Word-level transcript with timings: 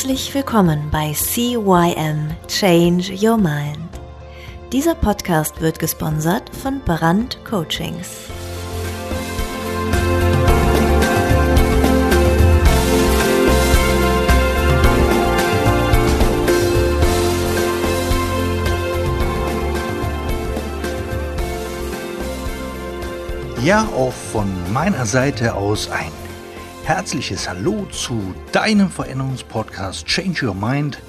Herzlich 0.00 0.34
willkommen 0.34 0.88
bei 0.90 1.12
CYM 1.12 2.30
Change 2.48 3.12
Your 3.20 3.36
Mind. 3.36 3.76
Dieser 4.72 4.94
Podcast 4.94 5.60
wird 5.60 5.78
gesponsert 5.78 6.48
von 6.56 6.80
Brand 6.80 7.38
Coachings. 7.44 8.08
Ja, 23.62 23.86
auch 23.94 24.14
von 24.14 24.48
meiner 24.72 25.04
Seite 25.04 25.54
aus 25.54 25.90
ein 25.90 26.29
herzliches 26.84 27.48
Hallo 27.48 27.86
zu 27.86 28.34
deinem 28.52 28.90
Veränderungspodcast 28.90 30.06
Change 30.06 30.46
Your 30.46 30.54
Mind. 30.54 31.00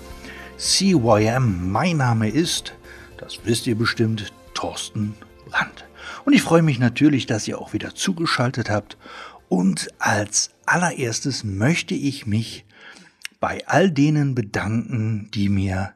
CYM, 0.57 1.71
mein 1.71 1.97
Name 1.97 2.29
ist, 2.29 2.73
das 3.17 3.39
wisst 3.43 3.65
ihr 3.67 3.75
bestimmt, 3.75 4.31
Thorsten 4.53 5.15
Brandt. 5.49 5.85
Und 6.25 6.33
ich 6.33 6.41
freue 6.41 6.61
mich 6.61 6.77
natürlich, 6.77 7.25
dass 7.25 7.47
ihr 7.47 7.59
auch 7.59 7.73
wieder 7.73 7.95
zugeschaltet 7.95 8.69
habt. 8.69 8.97
Und 9.49 9.87
als 9.97 10.51
allererstes 10.65 11.43
möchte 11.43 11.95
ich 11.95 12.27
mich 12.27 12.65
bei 13.39 13.67
all 13.67 13.89
denen 13.89 14.35
bedanken, 14.35 15.29
die 15.33 15.49
mir 15.49 15.93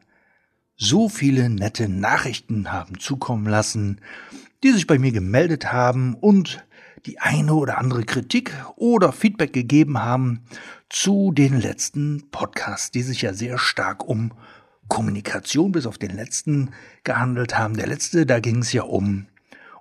so 0.77 1.09
viele 1.09 1.49
nette 1.49 1.87
Nachrichten 1.87 2.71
haben 2.71 2.99
zukommen 2.99 3.48
lassen, 3.48 4.01
die 4.63 4.71
sich 4.71 4.87
bei 4.87 4.98
mir 4.98 5.12
gemeldet 5.12 5.71
haben 5.71 6.15
und 6.15 6.64
die 7.05 7.19
eine 7.19 7.53
oder 7.53 7.77
andere 7.77 8.03
Kritik 8.03 8.51
oder 8.75 9.11
Feedback 9.11 9.53
gegeben 9.53 9.99
haben 9.99 10.45
zu 10.89 11.31
den 11.31 11.59
letzten 11.59 12.29
Podcasts, 12.31 12.91
die 12.91 13.03
sich 13.03 13.21
ja 13.21 13.34
sehr 13.34 13.57
stark 13.57 14.07
um 14.07 14.34
Kommunikation 14.87 15.71
bis 15.71 15.85
auf 15.85 15.97
den 15.97 16.15
letzten 16.15 16.71
gehandelt 17.03 17.57
haben. 17.57 17.75
Der 17.75 17.87
letzte, 17.87 18.25
da 18.25 18.39
ging 18.39 18.59
es 18.59 18.73
ja 18.73 18.84
um 18.84 19.27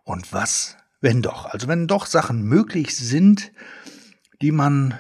und 0.04 0.32
was, 0.32 0.76
wenn 1.00 1.22
doch. 1.22 1.46
Also 1.46 1.68
wenn 1.68 1.86
doch 1.86 2.06
Sachen 2.06 2.42
möglich 2.42 2.96
sind, 2.96 3.52
die 4.40 4.52
man 4.52 4.98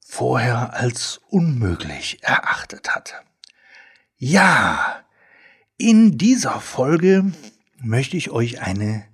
vorher 0.00 0.74
als 0.74 1.20
unmöglich 1.28 2.22
erachtet 2.22 2.94
hat. 2.94 3.22
Ja, 4.16 5.04
in 5.76 6.18
dieser 6.18 6.60
Folge 6.60 7.32
möchte 7.80 8.16
ich 8.16 8.30
euch 8.30 8.60
eine 8.60 9.04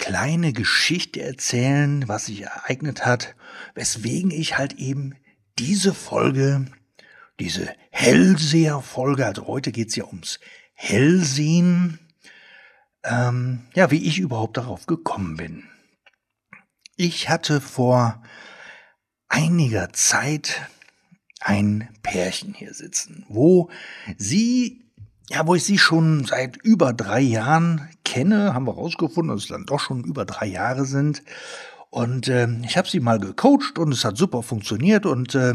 kleine 0.00 0.54
Geschichte 0.54 1.20
erzählen, 1.20 2.08
was 2.08 2.26
sich 2.26 2.40
ereignet 2.42 3.04
hat, 3.04 3.36
weswegen 3.74 4.30
ich 4.30 4.56
halt 4.56 4.72
eben 4.72 5.14
diese 5.58 5.92
Folge, 5.92 6.64
diese 7.38 7.68
Hellseher-Folge, 7.90 9.26
also 9.26 9.46
heute 9.46 9.72
geht's 9.72 9.94
ja 9.96 10.06
ums 10.06 10.40
Hellsehen, 10.72 11.98
ähm, 13.04 13.66
ja, 13.74 13.90
wie 13.90 14.02
ich 14.02 14.18
überhaupt 14.18 14.56
darauf 14.56 14.86
gekommen 14.86 15.36
bin. 15.36 15.68
Ich 16.96 17.28
hatte 17.28 17.60
vor 17.60 18.22
einiger 19.28 19.92
Zeit 19.92 20.62
ein 21.40 21.90
Pärchen 22.02 22.54
hier 22.54 22.72
sitzen, 22.72 23.26
wo 23.28 23.70
sie 24.16 24.89
ja, 25.30 25.46
wo 25.46 25.54
ich 25.54 25.62
sie 25.62 25.78
schon 25.78 26.24
seit 26.24 26.56
über 26.56 26.92
drei 26.92 27.20
Jahren 27.20 27.88
kenne, 28.04 28.52
haben 28.52 28.66
wir 28.66 28.74
rausgefunden, 28.74 29.34
dass 29.34 29.44
es 29.44 29.48
dann 29.48 29.64
doch 29.64 29.78
schon 29.78 30.02
über 30.02 30.24
drei 30.24 30.46
Jahre 30.46 30.84
sind. 30.84 31.22
Und 31.88 32.26
äh, 32.26 32.48
ich 32.64 32.76
habe 32.76 32.88
sie 32.88 32.98
mal 32.98 33.20
gecoacht 33.20 33.78
und 33.78 33.92
es 33.92 34.04
hat 34.04 34.16
super 34.16 34.42
funktioniert. 34.42 35.06
Und 35.06 35.36
äh, 35.36 35.54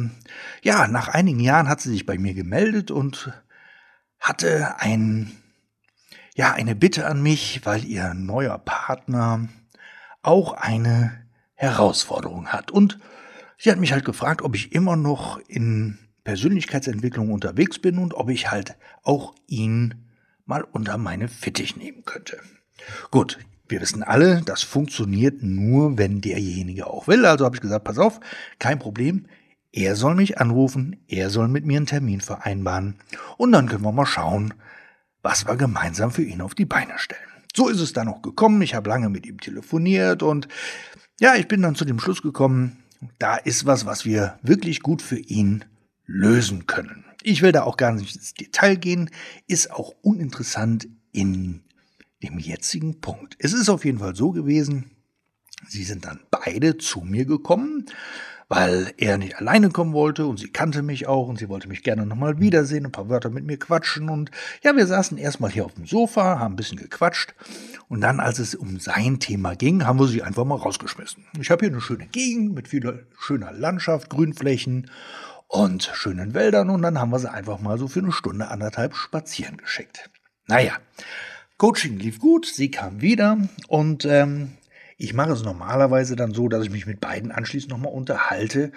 ja, 0.63 0.87
nach 0.87 1.09
einigen 1.09 1.41
Jahren 1.41 1.67
hat 1.67 1.81
sie 1.81 1.89
sich 1.89 2.05
bei 2.05 2.17
mir 2.17 2.33
gemeldet 2.33 2.89
und 2.89 3.33
hatte 4.17 4.79
ein, 4.79 5.33
ja, 6.35 6.53
eine 6.53 6.75
Bitte 6.75 7.05
an 7.05 7.21
mich, 7.21 7.65
weil 7.65 7.83
ihr 7.83 8.13
neuer 8.13 8.57
Partner 8.57 9.49
auch 10.21 10.53
eine 10.53 11.11
Herausforderung 11.53 12.47
hat. 12.47 12.71
Und 12.71 12.97
sie 13.57 13.71
hat 13.71 13.79
mich 13.79 13.91
halt 13.91 14.05
gefragt, 14.05 14.41
ob 14.41 14.55
ich 14.55 14.71
immer 14.71 14.95
noch 14.95 15.37
in 15.49 15.99
Persönlichkeitsentwicklung 16.25 17.31
unterwegs 17.31 17.79
bin 17.79 17.97
und 17.99 18.13
ob 18.13 18.29
ich 18.29 18.51
halt 18.51 18.75
auch 19.03 19.33
ihn 19.47 19.95
mal 20.45 20.63
unter 20.63 20.97
meine 20.97 21.29
Fittich 21.29 21.77
nehmen 21.77 22.03
könnte. 22.03 22.39
Gut, 23.11 23.39
wir 23.69 23.79
wissen 23.79 24.03
alle, 24.03 24.41
das 24.41 24.63
funktioniert 24.63 25.41
nur, 25.41 25.97
wenn 25.97 26.21
derjenige 26.21 26.87
auch 26.87 27.07
will. 27.07 27.25
Also 27.25 27.45
habe 27.45 27.55
ich 27.55 27.61
gesagt, 27.61 27.85
pass 27.85 27.97
auf, 27.97 28.19
kein 28.59 28.79
Problem. 28.79 29.27
Er 29.71 29.95
soll 29.95 30.15
mich 30.15 30.39
anrufen, 30.39 30.97
er 31.07 31.29
soll 31.29 31.47
mit 31.47 31.65
mir 31.65 31.77
einen 31.77 31.85
Termin 31.85 32.21
vereinbaren 32.21 32.95
und 33.37 33.51
dann 33.51 33.67
können 33.67 33.83
wir 33.83 33.91
mal 33.91 34.05
schauen, 34.05 34.53
was 35.21 35.47
wir 35.47 35.55
gemeinsam 35.57 36.11
für 36.11 36.23
ihn 36.23 36.41
auf 36.41 36.55
die 36.55 36.65
Beine 36.65 36.97
stellen. 36.97 37.21
So 37.55 37.69
ist 37.69 37.79
es 37.79 37.93
dann 37.93 38.07
auch 38.07 38.21
gekommen. 38.21 38.61
Ich 38.61 38.73
habe 38.73 38.89
lange 38.89 39.09
mit 39.09 39.25
ihm 39.25 39.39
telefoniert 39.39 40.23
und 40.23 40.47
ja, 41.19 41.35
ich 41.35 41.47
bin 41.47 41.61
dann 41.61 41.75
zu 41.75 41.85
dem 41.85 41.99
Schluss 41.99 42.21
gekommen, 42.21 42.77
da 43.19 43.35
ist 43.35 43.65
was, 43.65 43.85
was 43.85 44.05
wir 44.05 44.39
wirklich 44.41 44.81
gut 44.81 45.01
für 45.01 45.17
ihn 45.17 45.65
lösen 46.05 46.67
können. 46.67 47.05
Ich 47.23 47.41
will 47.41 47.51
da 47.51 47.63
auch 47.63 47.77
gar 47.77 47.91
nicht 47.91 48.15
ins 48.15 48.33
Detail 48.33 48.75
gehen, 48.75 49.09
ist 49.47 49.71
auch 49.71 49.93
uninteressant 50.01 50.87
in 51.11 51.63
dem 52.21 52.39
jetzigen 52.39 53.01
Punkt. 53.01 53.35
Es 53.39 53.53
ist 53.53 53.69
auf 53.69 53.85
jeden 53.85 53.99
Fall 53.99 54.15
so 54.15 54.31
gewesen, 54.31 54.91
sie 55.67 55.83
sind 55.83 56.05
dann 56.05 56.19
beide 56.29 56.77
zu 56.77 57.01
mir 57.01 57.25
gekommen, 57.25 57.85
weil 58.47 58.93
er 58.97 59.17
nicht 59.17 59.37
alleine 59.37 59.69
kommen 59.69 59.93
wollte 59.93 60.27
und 60.27 60.39
sie 60.39 60.51
kannte 60.51 60.83
mich 60.83 61.07
auch 61.07 61.27
und 61.27 61.39
sie 61.39 61.49
wollte 61.49 61.67
mich 61.67 61.81
gerne 61.81 62.05
nochmal 62.05 62.39
wiedersehen, 62.39 62.85
ein 62.85 62.91
paar 62.91 63.09
Wörter 63.09 63.29
mit 63.29 63.43
mir 63.43 63.57
quatschen 63.57 64.09
und 64.09 64.29
ja, 64.63 64.75
wir 64.75 64.85
saßen 64.85 65.17
erstmal 65.17 65.49
hier 65.49 65.65
auf 65.65 65.73
dem 65.73 65.87
Sofa, 65.87 66.39
haben 66.39 66.53
ein 66.53 66.57
bisschen 66.57 66.77
gequatscht 66.77 67.33
und 67.87 68.01
dann, 68.01 68.19
als 68.19 68.39
es 68.39 68.53
um 68.53 68.79
sein 68.79 69.19
Thema 69.19 69.55
ging, 69.55 69.85
haben 69.85 69.99
wir 69.99 70.07
sie 70.07 70.21
einfach 70.21 70.45
mal 70.45 70.57
rausgeschmissen. 70.57 71.25
Ich 71.39 71.49
habe 71.49 71.65
hier 71.65 71.71
eine 71.71 71.81
schöne 71.81 72.05
Gegend 72.07 72.53
mit 72.53 72.67
vieler 72.67 72.99
schöner 73.19 73.51
Landschaft, 73.51 74.09
Grünflächen 74.09 74.91
und 75.55 75.89
schönen 75.93 76.33
Wäldern 76.33 76.69
und 76.69 76.81
dann 76.81 76.99
haben 76.99 77.11
wir 77.11 77.19
sie 77.19 77.31
einfach 77.31 77.59
mal 77.59 77.77
so 77.77 77.87
für 77.87 77.99
eine 77.99 78.11
Stunde, 78.11 78.49
anderthalb 78.49 78.95
spazieren 78.95 79.57
geschickt. 79.57 80.09
Naja, 80.47 80.73
Coaching 81.57 81.97
lief 81.97 82.19
gut, 82.19 82.45
sie 82.45 82.69
kam 82.69 83.01
wieder 83.01 83.37
und 83.69 84.03
ähm, 84.05 84.51
ich 84.97 85.13
mache 85.13 85.31
es 85.31 85.43
normalerweise 85.43 86.15
dann 86.15 86.33
so, 86.33 86.49
dass 86.49 86.63
ich 86.63 86.71
mich 86.71 86.85
mit 86.85 86.99
beiden 86.99 87.31
anschließend 87.31 87.71
nochmal 87.71 87.93
unterhalte, 87.93 88.73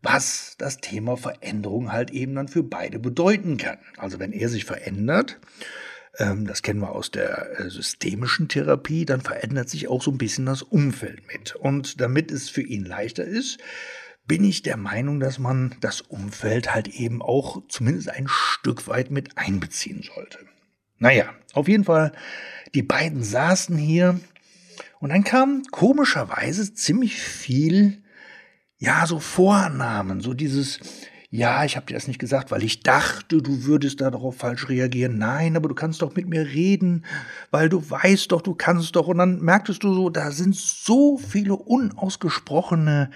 was 0.00 0.54
das 0.58 0.78
Thema 0.78 1.16
Veränderung 1.16 1.92
halt 1.92 2.10
eben 2.10 2.34
dann 2.36 2.48
für 2.48 2.62
beide 2.62 2.98
bedeuten 2.98 3.56
kann. 3.56 3.78
Also 3.96 4.18
wenn 4.18 4.32
er 4.32 4.48
sich 4.48 4.64
verändert, 4.64 5.40
ähm, 6.18 6.46
das 6.46 6.62
kennen 6.62 6.80
wir 6.80 6.92
aus 6.92 7.10
der 7.10 7.58
äh, 7.58 7.70
systemischen 7.70 8.48
Therapie, 8.48 9.06
dann 9.06 9.20
verändert 9.22 9.68
sich 9.68 9.88
auch 9.88 10.02
so 10.02 10.10
ein 10.10 10.18
bisschen 10.18 10.46
das 10.46 10.62
Umfeld 10.62 11.26
mit. 11.32 11.56
Und 11.56 12.00
damit 12.00 12.30
es 12.30 12.48
für 12.48 12.62
ihn 12.62 12.84
leichter 12.84 13.24
ist, 13.24 13.58
bin 14.32 14.44
ich 14.44 14.62
der 14.62 14.78
Meinung, 14.78 15.20
dass 15.20 15.38
man 15.38 15.74
das 15.82 16.00
Umfeld 16.00 16.74
halt 16.74 16.88
eben 16.88 17.20
auch 17.20 17.60
zumindest 17.68 18.08
ein 18.08 18.28
Stück 18.28 18.88
weit 18.88 19.10
mit 19.10 19.36
einbeziehen 19.36 20.02
sollte. 20.02 20.38
Naja, 20.96 21.26
auf 21.52 21.68
jeden 21.68 21.84
Fall, 21.84 22.12
die 22.74 22.82
beiden 22.82 23.22
saßen 23.22 23.76
hier 23.76 24.18
und 25.00 25.10
dann 25.10 25.22
kam 25.22 25.64
komischerweise 25.70 26.72
ziemlich 26.72 27.20
viel, 27.20 28.02
ja, 28.78 29.06
so 29.06 29.18
Vornamen, 29.18 30.22
so 30.22 30.32
dieses, 30.32 30.80
ja, 31.28 31.66
ich 31.66 31.76
habe 31.76 31.84
dir 31.84 31.94
das 31.94 32.08
nicht 32.08 32.18
gesagt, 32.18 32.50
weil 32.50 32.62
ich 32.62 32.80
dachte, 32.80 33.42
du 33.42 33.64
würdest 33.64 34.00
darauf 34.00 34.38
falsch 34.38 34.70
reagieren. 34.70 35.18
Nein, 35.18 35.56
aber 35.58 35.68
du 35.68 35.74
kannst 35.74 36.00
doch 36.00 36.16
mit 36.16 36.26
mir 36.26 36.46
reden, 36.46 37.04
weil 37.50 37.68
du 37.68 37.90
weißt 37.90 38.32
doch, 38.32 38.40
du 38.40 38.54
kannst 38.54 38.96
doch. 38.96 39.08
Und 39.08 39.18
dann 39.18 39.42
merktest 39.42 39.84
du 39.84 39.92
so, 39.92 40.08
da 40.08 40.30
sind 40.30 40.56
so 40.56 41.18
viele 41.18 41.54
unausgesprochene 41.54 43.10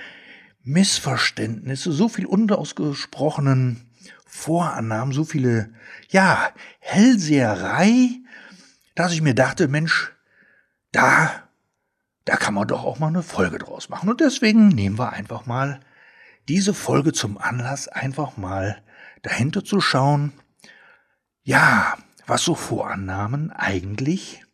Missverständnisse, 0.66 1.92
so 1.92 2.08
viel 2.08 2.26
unausgesprochenen 2.26 3.88
Vorannahmen, 4.26 5.14
so 5.14 5.24
viele, 5.24 5.72
ja, 6.08 6.50
Hellseherei, 6.80 8.10
dass 8.96 9.12
ich 9.12 9.22
mir 9.22 9.34
dachte, 9.34 9.68
Mensch, 9.68 10.12
da, 10.90 11.48
da 12.24 12.36
kann 12.36 12.54
man 12.54 12.66
doch 12.66 12.82
auch 12.82 12.98
mal 12.98 13.06
eine 13.06 13.22
Folge 13.22 13.58
draus 13.58 13.88
machen. 13.88 14.08
Und 14.08 14.20
deswegen 14.20 14.68
nehmen 14.68 14.98
wir 14.98 15.12
einfach 15.12 15.46
mal 15.46 15.80
diese 16.48 16.74
Folge 16.74 17.12
zum 17.12 17.38
Anlass, 17.38 17.86
einfach 17.86 18.36
mal 18.36 18.82
dahinter 19.22 19.64
zu 19.64 19.80
schauen, 19.80 20.32
ja, 21.44 21.96
was 22.26 22.42
so 22.42 22.56
Vorannahmen 22.56 23.52
eigentlich, 23.52 24.44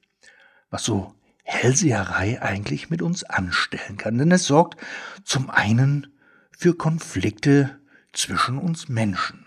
was 0.68 0.84
so 0.84 1.14
Hellseherei 1.42 2.40
eigentlich 2.40 2.90
mit 2.90 3.02
uns 3.02 3.24
anstellen 3.24 3.96
kann. 3.96 4.18
Denn 4.18 4.30
es 4.30 4.44
sorgt 4.44 4.80
zum 5.24 5.50
einen 5.50 6.06
für 6.50 6.74
Konflikte 6.74 7.78
zwischen 8.12 8.58
uns 8.58 8.88
Menschen. 8.88 9.46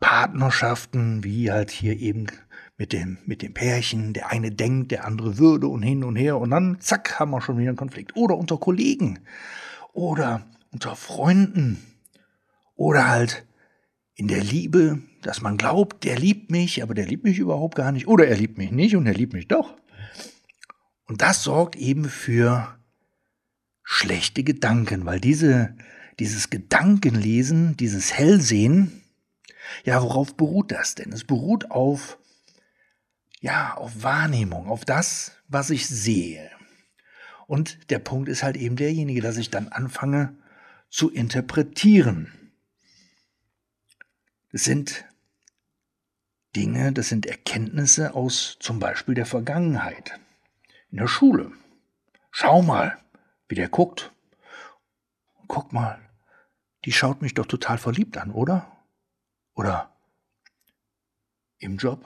Partnerschaften, 0.00 1.22
wie 1.22 1.52
halt 1.52 1.70
hier 1.70 1.98
eben 1.98 2.26
mit 2.76 2.92
dem, 2.92 3.18
mit 3.26 3.42
dem 3.42 3.54
Pärchen, 3.54 4.12
der 4.12 4.30
eine 4.30 4.50
denkt, 4.50 4.90
der 4.90 5.04
andere 5.04 5.38
würde 5.38 5.68
und 5.68 5.82
hin 5.82 6.02
und 6.02 6.16
her 6.16 6.38
und 6.38 6.50
dann 6.50 6.80
zack, 6.80 7.20
haben 7.20 7.30
wir 7.30 7.40
schon 7.40 7.58
wieder 7.58 7.68
einen 7.68 7.76
Konflikt. 7.76 8.16
Oder 8.16 8.36
unter 8.36 8.56
Kollegen 8.56 9.20
oder 9.92 10.44
unter 10.72 10.96
Freunden 10.96 11.78
oder 12.74 13.08
halt 13.08 13.46
in 14.14 14.26
der 14.26 14.42
Liebe, 14.42 14.98
dass 15.22 15.40
man 15.40 15.56
glaubt, 15.56 16.02
der 16.04 16.18
liebt 16.18 16.50
mich, 16.50 16.82
aber 16.82 16.94
der 16.94 17.06
liebt 17.06 17.24
mich 17.24 17.38
überhaupt 17.38 17.76
gar 17.76 17.92
nicht. 17.92 18.08
Oder 18.08 18.26
er 18.26 18.36
liebt 18.36 18.58
mich 18.58 18.72
nicht 18.72 18.96
und 18.96 19.06
er 19.06 19.14
liebt 19.14 19.32
mich 19.32 19.46
doch. 19.48 19.76
Und 21.12 21.20
das 21.20 21.42
sorgt 21.42 21.76
eben 21.76 22.06
für 22.08 22.74
schlechte 23.82 24.44
Gedanken, 24.44 25.04
weil 25.04 25.20
diese, 25.20 25.76
dieses 26.18 26.48
Gedankenlesen, 26.48 27.76
dieses 27.76 28.14
Hellsehen, 28.14 29.02
ja, 29.84 30.02
worauf 30.02 30.38
beruht 30.38 30.72
das 30.72 30.94
denn? 30.94 31.12
Es 31.12 31.24
beruht 31.24 31.70
auf, 31.70 32.16
ja, 33.42 33.74
auf 33.74 34.02
Wahrnehmung, 34.02 34.68
auf 34.68 34.86
das, 34.86 35.32
was 35.48 35.68
ich 35.68 35.86
sehe. 35.86 36.50
Und 37.46 37.90
der 37.90 37.98
Punkt 37.98 38.30
ist 38.30 38.42
halt 38.42 38.56
eben 38.56 38.76
derjenige, 38.76 39.20
dass 39.20 39.36
ich 39.36 39.50
dann 39.50 39.68
anfange 39.68 40.34
zu 40.88 41.10
interpretieren. 41.10 42.32
Das 44.50 44.64
sind 44.64 45.04
Dinge, 46.56 46.90
das 46.94 47.10
sind 47.10 47.26
Erkenntnisse 47.26 48.14
aus 48.14 48.56
zum 48.60 48.78
Beispiel 48.78 49.14
der 49.14 49.26
Vergangenheit. 49.26 50.18
In 50.92 50.98
der 50.98 51.08
Schule. 51.08 51.50
Schau 52.30 52.60
mal, 52.60 52.98
wie 53.48 53.54
der 53.54 53.68
guckt. 53.68 54.12
Guck 55.48 55.72
mal, 55.72 55.98
die 56.84 56.92
schaut 56.92 57.22
mich 57.22 57.32
doch 57.32 57.46
total 57.46 57.78
verliebt 57.78 58.18
an, 58.18 58.30
oder? 58.30 58.70
Oder 59.54 59.90
im 61.58 61.78
Job? 61.78 62.04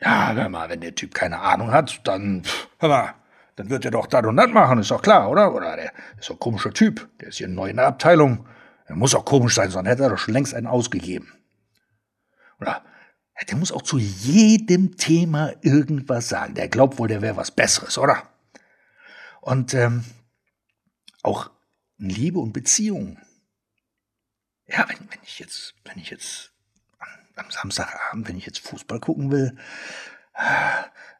Ja, 0.00 0.32
hör 0.32 0.48
mal, 0.48 0.68
wenn 0.68 0.80
der 0.80 0.94
Typ 0.94 1.14
keine 1.14 1.38
Ahnung 1.38 1.70
hat, 1.70 2.00
dann, 2.06 2.42
hör 2.78 2.88
mal, 2.88 3.14
dann 3.54 3.70
wird 3.70 3.84
er 3.84 3.92
doch 3.92 4.06
das 4.06 4.24
und 4.24 4.36
das 4.36 4.50
machen, 4.50 4.80
ist 4.80 4.90
doch 4.90 5.02
klar, 5.02 5.30
oder? 5.30 5.54
Oder 5.54 5.76
der 5.76 5.92
ist 6.18 6.28
doch 6.28 6.34
ein 6.34 6.40
komischer 6.40 6.72
Typ, 6.72 7.08
der 7.20 7.28
ist 7.28 7.38
hier 7.38 7.48
neu 7.48 7.70
in 7.70 7.76
der 7.76 7.86
Abteilung. 7.86 8.46
Er 8.86 8.96
muss 8.96 9.14
auch 9.14 9.24
komisch 9.24 9.54
sein, 9.54 9.70
sonst 9.70 9.88
hätte 9.88 10.04
er 10.04 10.10
doch 10.10 10.18
schon 10.18 10.34
längst 10.34 10.54
einen 10.54 10.66
ausgegeben. 10.66 11.32
Oder 12.60 12.84
der 13.46 13.56
muss 13.56 13.72
auch 13.72 13.82
zu 13.82 13.98
jedem 13.98 14.96
Thema 14.96 15.52
irgendwas 15.62 16.28
sagen. 16.28 16.54
Der 16.54 16.68
glaubt 16.68 16.98
wohl, 16.98 17.08
der 17.08 17.22
wäre 17.22 17.36
was 17.36 17.50
Besseres, 17.50 17.98
oder? 17.98 18.28
Und 19.40 19.74
ähm, 19.74 20.04
auch 21.22 21.50
Liebe 21.98 22.38
und 22.40 22.52
Beziehung. 22.52 23.18
Ja, 24.66 24.88
wenn, 24.88 24.98
wenn 25.10 25.22
ich 25.22 25.38
jetzt, 25.38 25.74
wenn 25.84 25.98
ich 25.98 26.10
jetzt 26.10 26.52
am, 26.98 27.44
am 27.44 27.50
Samstagabend, 27.50 28.28
wenn 28.28 28.36
ich 28.36 28.46
jetzt 28.46 28.58
Fußball 28.60 29.00
gucken 29.00 29.30
will, 29.30 29.56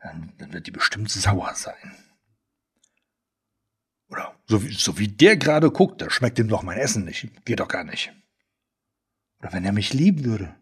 dann, 0.03 0.33
dann 0.39 0.53
wird 0.53 0.67
die 0.67 0.73
bestimmt 0.73 1.11
sauer 1.11 1.55
sein. 1.55 1.97
Oder 4.09 4.35
so 4.47 4.63
wie, 4.63 4.73
so 4.73 4.99
wie 4.99 5.09
der 5.09 5.37
gerade 5.37 5.71
guckt, 5.71 6.01
da 6.01 6.11
schmeckt 6.11 6.39
ihm 6.39 6.49
doch 6.49 6.63
mein 6.63 6.79
Essen 6.79 7.05
nicht. 7.05 7.45
Geht 7.45 7.61
doch 7.61 7.69
gar 7.69 7.85
nicht. 7.85 8.13
Oder 9.41 9.53
wenn 9.53 9.65
er 9.65 9.73
mich 9.73 9.93
lieben 9.93 10.25
würde. 10.25 10.55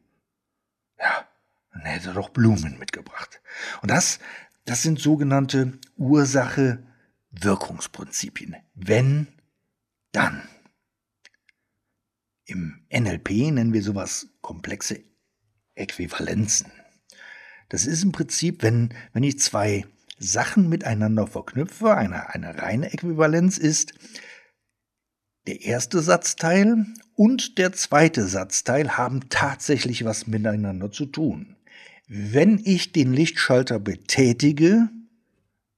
Dann 1.83 1.93
hätte 1.93 2.09
er 2.09 2.15
doch 2.15 2.31
Blumen 2.31 2.79
mitgebracht. 2.79 3.43
Und 3.83 3.91
das, 3.91 4.19
das 4.65 4.83
sind 4.83 4.99
sogenannte 4.99 5.79
Ursache-Wirkungsprinzipien. 5.97 8.57
Wenn, 8.75 9.29
dann. 10.13 10.49
Im 12.47 12.87
NLP 12.91 13.53
nennen 13.53 13.73
wir 13.73 13.83
sowas 13.83 14.29
komplexe 14.41 15.01
Äquivalenzen. 15.75 16.73
Das 17.69 17.87
ist 17.87 18.05
im 18.05 18.13
Prinzip, 18.13 18.63
wenn, 18.63 18.95
wenn 19.13 19.25
ich 19.25 19.41
zwei 19.41 19.85
Sachen 20.19 20.69
miteinander 20.69 21.27
verknüpfe, 21.27 21.95
eine, 21.95 22.31
eine 22.31 22.59
reine 22.59 22.93
Äquivalenz 22.93 23.59
ist 23.59 23.95
der 25.47 25.63
erste 25.63 26.01
Satzteil 26.01 26.87
und 27.15 27.59
der 27.59 27.73
zweite 27.73 28.27
Satzteil 28.27 28.97
haben 28.97 29.29
tatsächlich 29.29 30.05
was 30.05 30.27
miteinander 30.27 30.91
zu 30.91 31.07
tun. 31.07 31.56
Wenn 32.07 32.61
ich 32.65 32.93
den 32.93 33.13
Lichtschalter 33.13 33.81
betätige, 33.81 34.89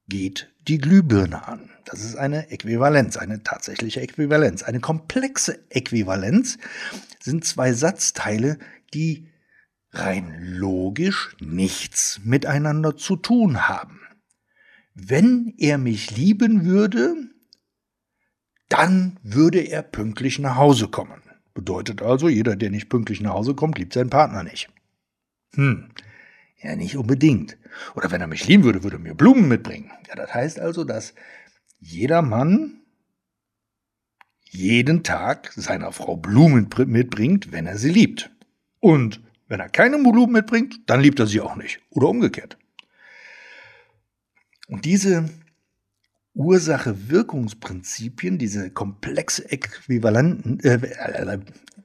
geht 0.07 0.53
die 0.67 0.77
Glühbirne 0.77 1.47
an. 1.47 1.69
Das 1.85 2.03
ist 2.03 2.15
eine 2.15 2.51
Äquivalenz, 2.51 3.17
eine 3.17 3.41
tatsächliche 3.41 4.01
Äquivalenz. 4.01 4.61
Eine 4.61 4.79
komplexe 4.79 5.59
Äquivalenz 5.69 6.59
sind 7.19 7.45
zwei 7.45 7.73
Satzteile, 7.73 8.59
die 8.93 9.27
rein 9.91 10.37
logisch 10.39 11.35
nichts 11.39 12.21
miteinander 12.23 12.95
zu 12.95 13.15
tun 13.15 13.67
haben. 13.67 13.99
Wenn 14.93 15.55
er 15.57 15.79
mich 15.79 16.15
lieben 16.15 16.65
würde, 16.65 17.15
dann 18.67 19.17
würde 19.23 19.61
er 19.61 19.81
pünktlich 19.81 20.37
nach 20.37 20.57
Hause 20.57 20.89
kommen. 20.89 21.23
Bedeutet 21.55 22.03
also, 22.03 22.29
jeder, 22.29 22.55
der 22.55 22.69
nicht 22.69 22.89
pünktlich 22.89 23.19
nach 23.19 23.33
Hause 23.33 23.55
kommt, 23.55 23.79
liebt 23.79 23.93
seinen 23.93 24.11
Partner 24.11 24.43
nicht. 24.43 24.69
Hm, 25.55 25.89
ja, 26.61 26.75
nicht 26.75 26.97
unbedingt. 26.97 27.57
Oder 27.95 28.11
wenn 28.11 28.21
er 28.21 28.27
mich 28.27 28.47
lieben 28.47 28.63
würde, 28.63 28.83
würde 28.83 28.97
er 28.97 29.01
mir 29.01 29.15
Blumen 29.15 29.47
mitbringen. 29.47 29.91
Ja, 30.07 30.15
das 30.15 30.33
heißt 30.33 30.59
also, 30.59 30.83
dass 30.83 31.13
jeder 31.79 32.21
Mann 32.21 32.81
jeden 34.43 35.03
Tag 35.03 35.53
seiner 35.55 35.91
Frau 35.91 36.17
Blumen 36.17 36.69
mitbringt, 36.87 37.51
wenn 37.51 37.67
er 37.67 37.77
sie 37.77 37.91
liebt. 37.91 38.31
Und 38.79 39.21
wenn 39.47 39.59
er 39.59 39.69
keine 39.69 39.99
Blumen 39.99 40.33
mitbringt, 40.33 40.79
dann 40.87 41.01
liebt 41.01 41.19
er 41.19 41.27
sie 41.27 41.41
auch 41.41 41.55
nicht. 41.55 41.79
Oder 41.91 42.09
umgekehrt. 42.09 42.57
Und 44.67 44.85
diese 44.85 45.29
Ursache-Wirkungsprinzipien, 46.33 48.37
diese 48.37 48.71
komplexe 48.71 49.51
Äquivalenten, 49.51 50.59
äh, 50.61 50.75
äh, 50.75 51.39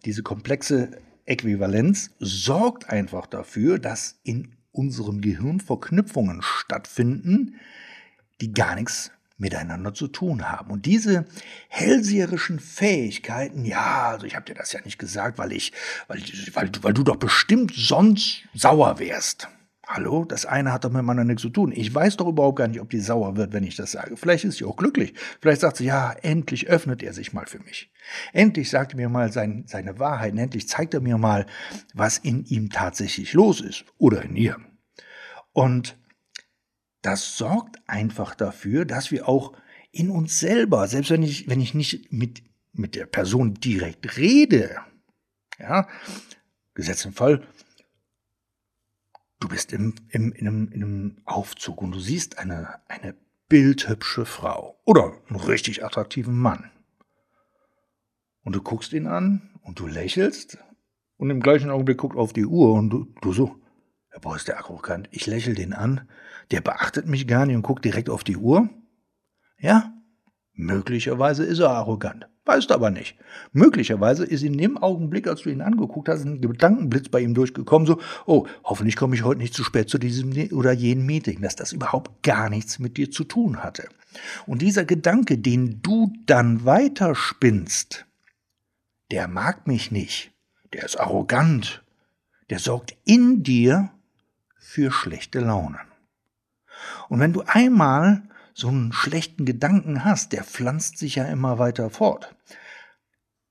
diese 0.04 0.22
komplexe 0.22 0.90
Äquivalenz 1.26 2.10
sorgt 2.18 2.90
einfach 2.90 3.26
dafür, 3.26 3.78
dass 3.78 4.18
in 4.22 4.54
unserem 4.74 5.20
Gehirn 5.20 5.60
Verknüpfungen 5.60 6.42
stattfinden, 6.42 7.60
die 8.40 8.52
gar 8.52 8.74
nichts 8.74 9.12
miteinander 9.36 9.94
zu 9.94 10.08
tun 10.08 10.50
haben. 10.50 10.70
Und 10.70 10.86
diese 10.86 11.26
hellseherischen 11.68 12.60
Fähigkeiten, 12.60 13.64
ja, 13.64 14.10
also 14.10 14.26
ich 14.26 14.36
habe 14.36 14.46
dir 14.46 14.54
das 14.54 14.72
ja 14.72 14.80
nicht 14.84 14.98
gesagt, 14.98 15.38
weil 15.38 15.52
ich, 15.52 15.72
weil, 16.08 16.22
weil, 16.52 16.70
weil 16.82 16.94
du 16.94 17.02
doch 17.02 17.16
bestimmt 17.16 17.72
sonst 17.74 18.42
sauer 18.54 18.98
wärst. 18.98 19.48
Hallo, 19.86 20.24
das 20.24 20.46
eine 20.46 20.72
hat 20.72 20.84
doch 20.84 20.90
mit 20.90 21.00
anderen 21.00 21.26
nichts 21.26 21.42
zu 21.42 21.50
tun. 21.50 21.72
Ich 21.74 21.94
weiß 21.94 22.16
doch 22.16 22.28
überhaupt 22.28 22.56
gar 22.56 22.68
nicht, 22.68 22.80
ob 22.80 22.90
die 22.90 23.00
sauer 23.00 23.36
wird, 23.36 23.52
wenn 23.52 23.64
ich 23.64 23.76
das 23.76 23.92
sage. 23.92 24.16
Vielleicht 24.16 24.44
ist 24.44 24.58
sie 24.58 24.64
auch 24.64 24.76
glücklich. 24.76 25.14
Vielleicht 25.40 25.60
sagt 25.60 25.76
sie, 25.76 25.84
ja, 25.84 26.12
endlich 26.22 26.68
öffnet 26.68 27.02
er 27.02 27.12
sich 27.12 27.32
mal 27.32 27.46
für 27.46 27.58
mich. 27.58 27.92
Endlich 28.32 28.70
sagt 28.70 28.92
er 28.92 28.96
mir 28.96 29.08
mal 29.08 29.30
sein, 29.30 29.64
seine 29.66 29.98
Wahrheit. 29.98 30.36
Endlich 30.36 30.68
zeigt 30.68 30.94
er 30.94 31.00
mir 31.00 31.18
mal, 31.18 31.46
was 31.92 32.18
in 32.18 32.44
ihm 32.46 32.70
tatsächlich 32.70 33.34
los 33.34 33.60
ist. 33.60 33.84
Oder 33.98 34.22
in 34.22 34.36
ihr. 34.36 34.56
Und 35.52 35.96
das 37.02 37.36
sorgt 37.36 37.76
einfach 37.86 38.34
dafür, 38.34 38.86
dass 38.86 39.10
wir 39.10 39.28
auch 39.28 39.52
in 39.92 40.10
uns 40.10 40.40
selber, 40.40 40.88
selbst 40.88 41.10
wenn 41.10 41.22
ich, 41.22 41.48
wenn 41.48 41.60
ich 41.60 41.74
nicht 41.74 42.10
mit, 42.10 42.42
mit 42.72 42.94
der 42.94 43.06
Person 43.06 43.54
direkt 43.54 44.16
rede, 44.16 44.78
ja, 45.58 45.86
gesetzt 46.74 47.04
im 47.04 47.12
Fall, 47.12 47.46
du 49.44 49.48
bist 49.48 49.74
im, 49.74 49.94
im, 50.08 50.32
in, 50.32 50.48
einem, 50.48 50.72
in 50.72 50.82
einem 50.82 51.16
Aufzug 51.26 51.82
und 51.82 51.92
du 51.92 52.00
siehst 52.00 52.38
eine, 52.38 52.80
eine 52.88 53.14
bildhübsche 53.48 54.24
Frau 54.24 54.80
oder 54.86 55.12
einen 55.28 55.38
richtig 55.38 55.84
attraktiven 55.84 56.34
Mann. 56.34 56.70
Und 58.42 58.54
du 58.54 58.62
guckst 58.62 58.94
ihn 58.94 59.06
an 59.06 59.50
und 59.62 59.78
du 59.78 59.86
lächelst 59.86 60.58
und 61.18 61.28
im 61.28 61.40
gleichen 61.40 61.70
Augenblick 61.70 61.98
guckt 61.98 62.16
auf 62.16 62.32
die 62.32 62.46
Uhr 62.46 62.72
und 62.72 62.88
du, 62.88 63.06
du 63.20 63.32
so, 63.34 63.56
ja, 64.12 64.18
boah, 64.18 64.34
ist 64.34 64.48
der 64.48 64.58
arrogant. 64.58 65.08
Ich 65.10 65.26
lächel 65.26 65.54
den 65.54 65.74
an, 65.74 66.08
der 66.50 66.62
beachtet 66.62 67.06
mich 67.06 67.26
gar 67.26 67.44
nicht 67.44 67.56
und 67.56 67.62
guckt 67.62 67.84
direkt 67.84 68.08
auf 68.08 68.24
die 68.24 68.38
Uhr. 68.38 68.70
Ja, 69.58 69.92
möglicherweise 70.54 71.44
ist 71.44 71.58
er 71.58 71.70
arrogant. 71.70 72.28
Weißt 72.46 72.72
aber 72.72 72.90
nicht. 72.90 73.16
Möglicherweise 73.52 74.24
ist 74.24 74.42
in 74.42 74.58
dem 74.58 74.76
Augenblick, 74.76 75.26
als 75.26 75.42
du 75.42 75.50
ihn 75.50 75.62
angeguckt 75.62 76.08
hast, 76.10 76.24
ein 76.24 76.42
Gedankenblitz 76.42 77.08
bei 77.08 77.20
ihm 77.20 77.32
durchgekommen, 77.32 77.86
so, 77.86 78.00
oh, 78.26 78.46
hoffentlich 78.64 78.96
komme 78.96 79.14
ich 79.14 79.24
heute 79.24 79.40
nicht 79.40 79.54
zu 79.54 79.64
spät 79.64 79.88
zu 79.88 79.96
diesem 79.96 80.30
oder 80.52 80.72
jenem 80.72 81.06
Meeting, 81.06 81.40
dass 81.40 81.56
das 81.56 81.72
überhaupt 81.72 82.22
gar 82.22 82.50
nichts 82.50 82.78
mit 82.78 82.98
dir 82.98 83.10
zu 83.10 83.24
tun 83.24 83.62
hatte. 83.62 83.88
Und 84.46 84.60
dieser 84.60 84.84
Gedanke, 84.84 85.38
den 85.38 85.80
du 85.80 86.12
dann 86.26 86.66
weiterspinnst, 86.66 88.04
der 89.10 89.26
mag 89.26 89.66
mich 89.66 89.90
nicht, 89.90 90.32
der 90.74 90.84
ist 90.84 91.00
arrogant, 91.00 91.82
der 92.50 92.58
sorgt 92.58 92.94
in 93.04 93.42
dir 93.42 93.90
für 94.58 94.90
schlechte 94.90 95.40
Laune. 95.40 95.78
Und 97.08 97.20
wenn 97.20 97.32
du 97.32 97.42
einmal 97.46 98.22
so 98.54 98.68
einen 98.68 98.92
schlechten 98.92 99.44
Gedanken 99.44 100.04
hast, 100.04 100.32
der 100.32 100.44
pflanzt 100.44 100.96
sich 100.96 101.16
ja 101.16 101.24
immer 101.24 101.58
weiter 101.58 101.90
fort. 101.90 102.34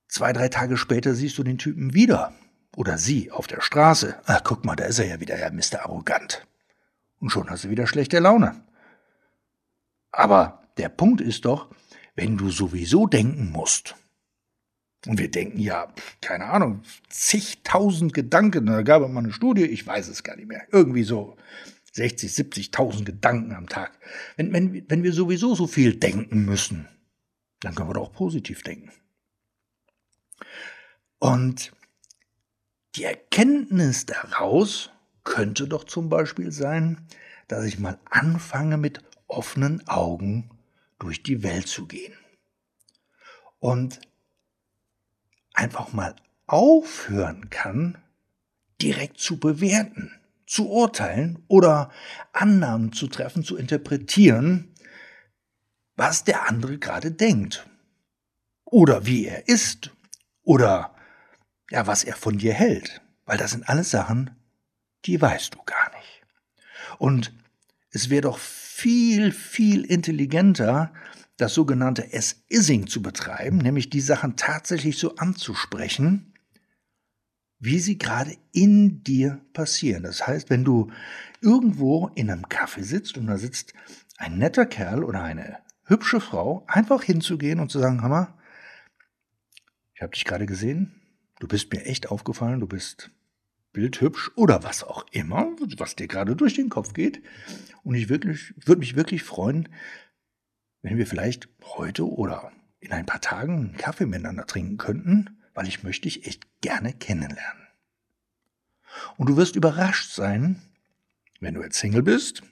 Zwei, 0.08 0.34
drei 0.34 0.48
Tage 0.48 0.78
später 0.78 1.14
siehst 1.14 1.38
du 1.38 1.44
den 1.44 1.58
Typen 1.58 1.94
wieder. 1.94 2.34
Oder 2.76 2.98
sie 2.98 3.30
auf 3.30 3.46
der 3.46 3.62
Straße. 3.62 4.16
Ach, 4.26 4.42
guck 4.44 4.66
mal, 4.66 4.76
da 4.76 4.86
ist 4.86 4.98
er 4.98 5.06
ja 5.06 5.20
wieder, 5.20 5.36
Herr 5.36 5.52
Mr. 5.52 5.82
Arrogant. 5.84 6.48
Und 7.20 7.30
schon 7.30 7.50
hast 7.50 7.66
du 7.66 7.70
wieder 7.70 7.86
schlechte 7.86 8.20
Laune. 8.20 8.64
Aber 10.12 10.64
der 10.78 10.90
Punkt 10.90 11.22
ist 11.22 11.46
doch, 11.46 11.70
wenn 12.16 12.38
du 12.38 12.50
sowieso 12.50 13.06
denken 13.06 13.52
musst, 13.52 13.96
Und 15.06 15.20
wir 15.20 15.30
denken 15.30 15.60
ja, 15.60 15.88
keine 16.22 16.46
Ahnung, 16.46 16.82
zigtausend 17.10 18.14
Gedanken. 18.14 18.68
Da 18.68 18.84
gab 18.84 19.02
es 19.02 19.10
mal 19.10 19.20
eine 19.20 19.34
Studie, 19.34 19.66
ich 19.66 19.86
weiß 19.86 20.08
es 20.08 20.24
gar 20.24 20.36
nicht 20.38 20.48
mehr. 20.48 20.64
Irgendwie 20.72 21.04
so 21.04 21.36
60, 21.94 22.32
70.000 22.32 23.06
Gedanken 23.06 23.54
am 23.54 23.68
Tag. 23.68 23.98
Wenn, 24.36 24.52
wenn, 24.52 24.90
wenn 24.90 25.04
wir 25.04 25.14
sowieso 25.14 25.56
so 25.56 25.68
viel 25.68 25.96
denken 25.96 26.46
müssen, 26.46 26.88
dann 27.60 27.76
können 27.76 27.90
wir 27.90 27.94
doch 27.94 28.12
positiv 28.12 28.64
denken. 28.64 28.92
Und 31.20 31.72
die 32.96 33.04
Erkenntnis 33.06 34.06
daraus 34.06 34.92
könnte 35.24 35.68
doch 35.68 35.86
zum 35.86 36.10
Beispiel 36.10 36.52
sein, 36.52 37.08
dass 37.48 37.64
ich 37.66 37.80
mal 37.80 38.00
anfange 38.10 38.78
mit 38.78 39.02
offenen 39.28 39.88
Augen 39.88 40.50
durch 41.00 41.24
die 41.24 41.44
Welt 41.44 41.68
zu 41.68 41.86
gehen. 41.88 42.14
Und 43.60 44.02
einfach 45.54 45.94
mal 45.94 46.16
aufhören 46.48 47.50
kann, 47.50 47.98
direkt 48.82 49.20
zu 49.20 49.40
bewerten, 49.40 50.12
zu 50.54 50.70
urteilen 50.70 51.44
oder 51.48 51.90
Annahmen 52.32 52.94
zu 52.94 53.08
treffen, 53.08 53.44
zu 53.44 53.58
interpretieren, 53.58 54.72
was 55.96 56.26
der 56.26 56.48
andere 56.48 56.78
gerade 56.78 57.12
denkt 57.12 57.68
oder 58.64 59.08
wie 59.08 59.26
er 59.26 59.48
ist 59.48 59.90
oder 60.44 60.94
ja, 61.72 61.88
was 61.88 62.04
er 62.04 62.16
von 62.16 62.38
dir 62.38 62.54
hält, 62.54 63.02
weil 63.26 63.40
das 63.40 63.50
sind 63.50 63.68
alles 63.68 63.90
Sachen, 63.90 64.30
die 65.06 65.20
weißt 65.20 65.56
du 65.56 65.60
gar 65.66 65.92
nicht. 65.98 66.22
Und 67.00 67.34
es 67.90 68.12
wäre 68.12 68.22
doch 68.22 68.38
viel, 68.38 69.32
viel 69.32 69.84
intelligenter, 69.84 70.94
das 71.38 71.56
sogenannte 71.56 72.08
As-Ising 72.14 72.86
zu 72.86 73.02
betreiben, 73.02 73.58
nämlich 73.58 73.90
die 73.90 74.02
Sachen 74.02 74.36
tatsächlich 74.36 75.00
so 75.00 75.16
anzusprechen, 75.16 76.33
wie 77.64 77.80
sie 77.80 77.98
gerade 77.98 78.36
in 78.52 79.04
dir 79.04 79.40
passieren. 79.54 80.04
Das 80.04 80.28
heißt, 80.28 80.50
wenn 80.50 80.66
du 80.66 80.92
irgendwo 81.40 82.10
in 82.14 82.30
einem 82.30 82.50
Kaffee 82.50 82.84
sitzt 82.84 83.18
und 83.18 83.28
da 83.28 83.38
sitzt 83.38 83.74
ein 84.18 84.38
netter 84.38 84.66
Kerl 84.66 85.02
oder 85.02 85.24
eine 85.24 85.60
hübsche 85.86 86.20
Frau, 86.20 86.66
einfach 86.68 87.04
hinzugehen 87.04 87.62
und 87.62 87.72
zu 87.72 87.80
sagen, 87.80 88.02
Hammer, 88.02 88.38
ich 89.96 90.02
habe 90.02 90.12
dich 90.12 90.26
gerade 90.26 90.46
gesehen, 90.46 91.02
du 91.40 91.48
bist 91.48 91.72
mir 91.72 91.86
echt 91.86 92.12
aufgefallen, 92.12 92.60
du 92.60 92.68
bist 92.68 93.12
bildhübsch 93.72 94.32
oder 94.36 94.64
was 94.64 94.84
auch 94.84 95.06
immer, 95.12 95.48
was 95.78 95.96
dir 95.96 96.10
gerade 96.10 96.36
durch 96.36 96.56
den 96.56 96.70
Kopf 96.70 96.94
geht. 96.94 97.24
Und 97.84 97.96
ich 97.96 98.10
wirklich, 98.10 98.54
würde 98.66 98.80
mich 98.80 98.98
wirklich 98.98 99.24
freuen, 99.24 99.70
wenn 100.82 100.98
wir 100.98 101.08
vielleicht 101.08 101.48
heute 101.78 102.06
oder 102.10 102.52
in 102.82 102.92
ein 102.92 103.06
paar 103.06 103.22
Tagen 103.22 103.56
einen 103.56 103.78
Kaffee 103.78 104.06
miteinander 104.06 104.46
trinken 104.46 104.76
könnten, 104.76 105.40
weil 105.54 105.68
ich 105.68 105.84
möchte 105.84 106.04
dich 106.04 106.28
echt 106.28 106.44
gerne 106.62 106.94
kennenlernen. 106.94 107.68
Und 109.18 109.30
du 109.30 109.38
wirst 109.38 109.56
überrascht 109.56 110.12
sein, 110.12 110.62
wenn 111.40 111.56
du 111.56 111.64
jetzt 111.64 111.80
Single 111.80 112.04
bist, 112.04 112.44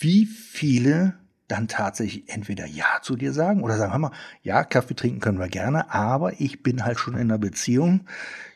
wie 0.00 0.26
viele 0.26 1.18
dann 1.48 1.68
tatsächlich 1.68 2.28
entweder 2.28 2.66
Ja 2.66 3.00
zu 3.02 3.14
dir 3.14 3.32
sagen 3.32 3.62
oder 3.62 3.76
sagen, 3.76 3.92
hör 3.92 3.98
mal, 3.98 4.12
ja, 4.42 4.64
Kaffee 4.64 4.94
trinken 4.94 5.20
können 5.20 5.38
wir 5.38 5.48
gerne, 5.48 5.92
aber 5.92 6.40
ich 6.40 6.62
bin 6.62 6.84
halt 6.84 6.98
schon 6.98 7.14
in 7.14 7.20
einer 7.20 7.38
Beziehung, 7.38 8.06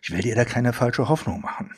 ich 0.02 0.10
will 0.10 0.22
dir 0.22 0.34
da 0.34 0.44
keine 0.44 0.72
falsche 0.72 1.08
Hoffnung 1.08 1.40
machen. 1.42 1.74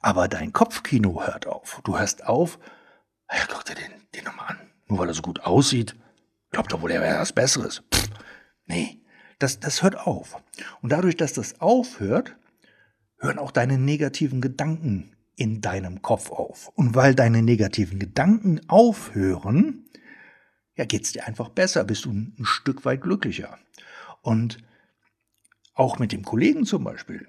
Aber 0.00 0.28
dein 0.28 0.52
Kopfkino 0.52 1.24
hört 1.26 1.46
auf. 1.46 1.80
Du 1.84 1.98
hörst 1.98 2.26
auf, 2.26 2.58
ja, 3.32 3.44
guck 3.48 3.64
dir 3.64 3.74
den, 3.74 3.92
den 4.14 4.24
nochmal 4.24 4.48
an. 4.48 4.58
Nur 4.86 4.98
weil 4.98 5.08
er 5.08 5.14
so 5.14 5.22
gut 5.22 5.40
aussieht, 5.40 5.96
glaubt 6.50 6.72
er 6.72 6.82
wohl, 6.82 6.90
er 6.90 7.00
wäre 7.00 7.20
was 7.20 7.32
Besseres. 7.32 7.82
Pff, 7.92 8.10
nee, 8.66 9.00
das, 9.40 9.58
das 9.58 9.82
hört 9.82 10.06
auf. 10.06 10.40
Und 10.80 10.92
dadurch, 10.92 11.16
dass 11.16 11.32
das 11.32 11.60
aufhört, 11.60 12.36
hören 13.18 13.38
auch 13.38 13.50
deine 13.50 13.78
negativen 13.78 14.40
Gedanken 14.40 15.16
in 15.36 15.60
deinem 15.60 16.02
Kopf 16.02 16.30
auf. 16.30 16.68
Und 16.74 16.94
weil 16.94 17.14
deine 17.14 17.42
negativen 17.42 17.98
Gedanken 17.98 18.60
aufhören, 18.68 19.86
ja, 20.76 20.84
geht's 20.84 21.12
dir 21.12 21.26
einfach 21.26 21.48
besser, 21.48 21.84
bist 21.84 22.04
du 22.04 22.12
ein 22.12 22.36
Stück 22.42 22.84
weit 22.84 23.02
glücklicher. 23.02 23.58
Und 24.22 24.58
auch 25.74 25.98
mit 25.98 26.12
dem 26.12 26.24
Kollegen 26.24 26.64
zum 26.64 26.84
Beispiel, 26.84 27.26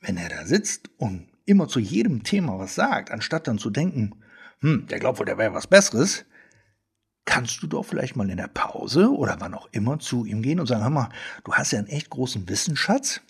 wenn 0.00 0.16
er 0.16 0.28
da 0.28 0.46
sitzt 0.46 0.90
und 0.98 1.28
immer 1.44 1.66
zu 1.68 1.80
jedem 1.80 2.22
Thema 2.22 2.58
was 2.58 2.74
sagt, 2.74 3.10
anstatt 3.10 3.48
dann 3.48 3.58
zu 3.58 3.70
denken, 3.70 4.22
hm, 4.60 4.86
der 4.86 5.00
glaubt 5.00 5.18
wohl, 5.18 5.26
der 5.26 5.38
wäre 5.38 5.54
was 5.54 5.66
Besseres, 5.66 6.24
kannst 7.24 7.62
du 7.62 7.66
doch 7.66 7.84
vielleicht 7.84 8.16
mal 8.16 8.30
in 8.30 8.36
der 8.36 8.48
Pause 8.48 9.10
oder 9.10 9.36
wann 9.38 9.54
auch 9.54 9.68
immer 9.72 9.98
zu 9.98 10.24
ihm 10.24 10.42
gehen 10.42 10.60
und 10.60 10.66
sagen, 10.66 10.82
hör 10.82 10.90
mal, 10.90 11.08
du 11.44 11.52
hast 11.52 11.72
ja 11.72 11.78
einen 11.78 11.88
echt 11.88 12.10
großen 12.10 12.48
Wissensschatz. 12.48 13.20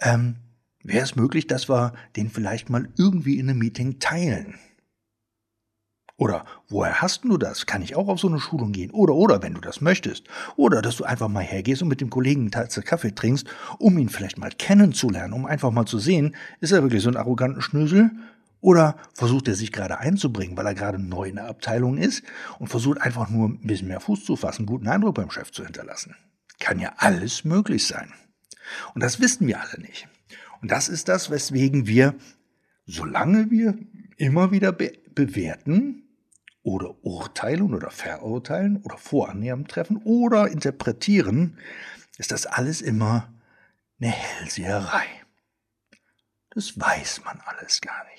Ähm, 0.00 0.36
Wäre 0.82 1.02
es 1.02 1.16
möglich, 1.16 1.48
dass 1.48 1.68
wir 1.68 1.94
den 2.14 2.30
vielleicht 2.30 2.70
mal 2.70 2.88
irgendwie 2.96 3.40
in 3.40 3.50
einem 3.50 3.58
Meeting 3.58 3.98
teilen? 3.98 4.54
Oder 6.16 6.44
woher 6.68 7.02
hast 7.02 7.24
du 7.24 7.36
das? 7.36 7.66
Kann 7.66 7.82
ich 7.82 7.96
auch 7.96 8.08
auf 8.08 8.20
so 8.20 8.28
eine 8.28 8.38
Schulung 8.38 8.72
gehen? 8.72 8.90
Oder, 8.92 9.14
oder, 9.14 9.42
wenn 9.42 9.54
du 9.54 9.60
das 9.60 9.80
möchtest. 9.80 10.24
Oder, 10.56 10.80
dass 10.80 10.96
du 10.96 11.04
einfach 11.04 11.28
mal 11.28 11.42
hergehst 11.42 11.82
und 11.82 11.88
mit 11.88 12.00
dem 12.00 12.08
Kollegen 12.08 12.42
einen 12.42 12.50
Tasse 12.52 12.82
Kaffee 12.82 13.14
trinkst, 13.14 13.46
um 13.78 13.98
ihn 13.98 14.08
vielleicht 14.08 14.38
mal 14.38 14.50
kennenzulernen, 14.50 15.34
um 15.34 15.44
einfach 15.44 15.72
mal 15.72 15.86
zu 15.86 15.98
sehen, 15.98 16.36
ist 16.60 16.72
er 16.72 16.82
wirklich 16.82 17.02
so 17.02 17.10
ein 17.10 17.16
arroganten 17.16 17.60
Schnösel? 17.60 18.12
Oder 18.66 18.96
versucht 19.14 19.46
er 19.46 19.54
sich 19.54 19.70
gerade 19.70 20.00
einzubringen, 20.00 20.56
weil 20.56 20.66
er 20.66 20.74
gerade 20.74 20.98
neu 20.98 21.28
in 21.28 21.36
der 21.36 21.46
Abteilung 21.46 21.98
ist 21.98 22.24
und 22.58 22.66
versucht 22.66 23.00
einfach 23.00 23.30
nur 23.30 23.48
ein 23.48 23.60
bisschen 23.60 23.86
mehr 23.86 24.00
Fuß 24.00 24.24
zu 24.24 24.34
fassen, 24.34 24.66
guten 24.66 24.88
Eindruck 24.88 25.14
beim 25.14 25.30
Chef 25.30 25.52
zu 25.52 25.64
hinterlassen? 25.64 26.16
Kann 26.58 26.80
ja 26.80 26.92
alles 26.96 27.44
möglich 27.44 27.86
sein. 27.86 28.12
Und 28.92 29.04
das 29.04 29.20
wissen 29.20 29.46
wir 29.46 29.60
alle 29.60 29.80
nicht. 29.80 30.08
Und 30.62 30.72
das 30.72 30.88
ist 30.88 31.06
das, 31.06 31.30
weswegen 31.30 31.86
wir, 31.86 32.16
solange 32.86 33.52
wir 33.52 33.78
immer 34.16 34.50
wieder 34.50 34.72
be 34.72 34.98
bewerten 35.14 36.02
oder 36.64 36.96
urteilen 37.04 37.72
oder 37.72 37.92
verurteilen 37.92 38.78
oder 38.78 38.98
Vorannahmen 38.98 39.68
treffen 39.68 39.98
oder 39.98 40.48
interpretieren, 40.48 41.56
ist 42.18 42.32
das 42.32 42.46
alles 42.46 42.80
immer 42.80 43.32
eine 44.00 44.10
Hellseherei. 44.10 45.06
Das 46.50 46.80
weiß 46.80 47.22
man 47.24 47.40
alles 47.46 47.80
gar 47.80 48.04
nicht. 48.06 48.15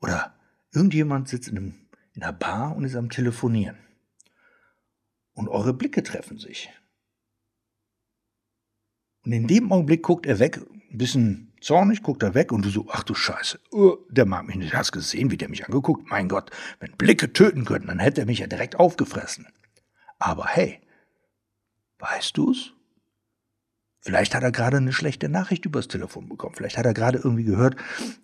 Oder 0.00 0.34
irgendjemand 0.72 1.28
sitzt 1.28 1.48
in, 1.48 1.56
einem, 1.56 1.74
in 2.14 2.22
einer 2.22 2.32
Bar 2.32 2.76
und 2.76 2.84
ist 2.84 2.96
am 2.96 3.10
Telefonieren. 3.10 3.78
Und 5.32 5.48
eure 5.48 5.72
Blicke 5.72 6.02
treffen 6.02 6.38
sich. 6.38 6.70
Und 9.24 9.32
in 9.32 9.46
dem 9.46 9.70
Augenblick 9.72 10.02
guckt 10.02 10.26
er 10.26 10.38
weg 10.38 10.60
ein 10.90 10.98
bisschen 10.98 11.52
zornig, 11.60 12.02
guckt 12.02 12.22
er 12.22 12.34
weg 12.34 12.52
und 12.52 12.64
du 12.64 12.70
so, 12.70 12.86
ach 12.90 13.02
du 13.02 13.14
Scheiße, 13.14 13.58
uh, 13.72 13.96
der 14.08 14.26
mag 14.26 14.46
mich 14.46 14.56
nicht. 14.56 14.74
Hast 14.74 14.92
gesehen, 14.92 15.30
wie 15.30 15.36
der 15.36 15.48
mich 15.48 15.66
angeguckt? 15.66 16.08
Mein 16.08 16.28
Gott, 16.28 16.50
wenn 16.80 16.92
Blicke 16.92 17.32
töten 17.32 17.64
könnten, 17.64 17.88
dann 17.88 17.98
hätte 17.98 18.22
er 18.22 18.26
mich 18.26 18.38
ja 18.38 18.46
direkt 18.46 18.76
aufgefressen. 18.76 19.46
Aber 20.18 20.46
hey, 20.46 20.80
weißt 21.98 22.36
du's? 22.36 22.74
Vielleicht 24.00 24.34
hat 24.34 24.42
er 24.42 24.52
gerade 24.52 24.78
eine 24.78 24.92
schlechte 24.92 25.28
Nachricht 25.28 25.66
übers 25.66 25.88
Telefon 25.88 26.28
bekommen. 26.28 26.54
Vielleicht 26.54 26.78
hat 26.78 26.86
er 26.86 26.94
gerade 26.94 27.18
irgendwie 27.18 27.44
gehört, 27.44 27.76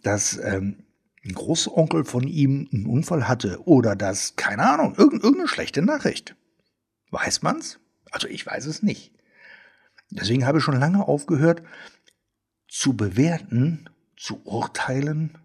dass 0.03 0.39
ähm, 0.39 0.85
ein 1.25 1.33
Großonkel 1.33 2.05
von 2.05 2.27
ihm 2.29 2.69
einen 2.73 2.87
Unfall 2.87 3.27
hatte 3.29 3.67
oder 3.67 3.97
dass, 3.97 4.37
keine 4.37 4.69
Ahnung, 4.69 4.95
irgendeine 4.97 5.49
schlechte 5.49 5.83
Nachricht. 5.83 6.37
Weiß 7.11 7.43
man's? 7.43 7.79
Also 8.11 8.29
ich 8.29 8.45
weiß 8.47 8.67
es 8.67 8.83
nicht. 8.83 9.13
Deswegen 10.11 10.47
habe 10.47 10.59
ich 10.59 10.65
schon 10.65 10.79
lange 10.79 11.07
aufgehört, 11.07 11.63
zu 12.69 12.95
bewerten, 12.97 13.89
zu 14.17 14.45
urteilen, 14.45 15.39